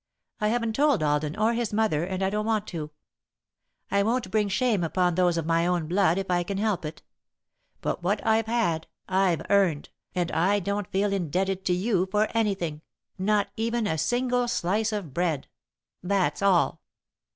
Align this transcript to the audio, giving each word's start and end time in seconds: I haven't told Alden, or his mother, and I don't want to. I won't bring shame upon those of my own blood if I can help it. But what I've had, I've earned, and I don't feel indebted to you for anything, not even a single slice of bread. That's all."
I 0.39 0.47
haven't 0.47 0.73
told 0.73 1.03
Alden, 1.03 1.35
or 1.37 1.53
his 1.53 1.71
mother, 1.71 2.03
and 2.03 2.23
I 2.23 2.31
don't 2.31 2.47
want 2.47 2.65
to. 2.69 2.89
I 3.91 4.01
won't 4.01 4.31
bring 4.31 4.49
shame 4.49 4.83
upon 4.83 5.13
those 5.13 5.37
of 5.37 5.45
my 5.45 5.67
own 5.67 5.87
blood 5.87 6.17
if 6.17 6.31
I 6.31 6.41
can 6.41 6.57
help 6.57 6.85
it. 6.85 7.03
But 7.81 8.01
what 8.01 8.19
I've 8.25 8.47
had, 8.47 8.87
I've 9.07 9.43
earned, 9.51 9.89
and 10.15 10.31
I 10.31 10.59
don't 10.59 10.91
feel 10.91 11.13
indebted 11.13 11.63
to 11.65 11.73
you 11.73 12.07
for 12.07 12.29
anything, 12.33 12.81
not 13.19 13.49
even 13.57 13.85
a 13.85 13.99
single 13.99 14.47
slice 14.47 14.91
of 14.91 15.13
bread. 15.13 15.47
That's 16.01 16.41
all." 16.41 16.81